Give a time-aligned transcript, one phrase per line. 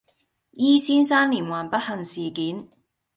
[0.57, 2.67] E 先生連環不幸事件